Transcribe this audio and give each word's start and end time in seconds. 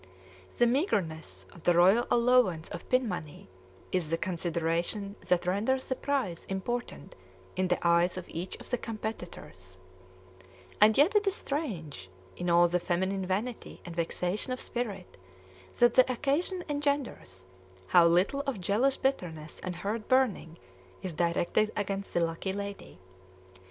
The 0.57 0.65
meagreness 0.65 1.45
of 1.53 1.61
the 1.61 1.75
royal 1.75 2.07
allowance 2.09 2.69
of 2.69 2.89
pin 2.89 3.07
money 3.07 3.47
is 3.91 4.09
the 4.09 4.17
consideration 4.17 5.15
that 5.27 5.45
renders 5.45 5.89
the 5.89 5.95
prize 5.95 6.43
important 6.45 7.15
in 7.55 7.67
the 7.67 7.77
eyes 7.87 8.17
of 8.17 8.27
each 8.27 8.55
of 8.55 8.71
the 8.71 8.79
competitors; 8.79 9.77
and 10.81 10.97
yet 10.97 11.13
it 11.15 11.27
is 11.27 11.35
strange, 11.35 12.09
in 12.35 12.49
all 12.49 12.67
the 12.67 12.79
feminine 12.79 13.27
vanity 13.27 13.79
and 13.85 13.95
vexation 13.95 14.51
of 14.51 14.59
spirit 14.59 15.17
that 15.77 15.93
the 15.93 16.11
occasion 16.11 16.63
engenders, 16.67 17.45
how 17.85 18.07
little 18.07 18.41
of 18.47 18.59
jealous 18.59 18.97
bitterness 18.97 19.59
and 19.61 19.75
heartburning 19.75 20.57
is 21.03 21.13
directed 21.13 21.71
against 21.75 22.15
the 22.15 22.21
lucky 22.25 22.53
lady. 22.53 22.97